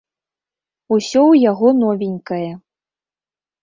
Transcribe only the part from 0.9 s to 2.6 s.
Усё ў яго новенькае.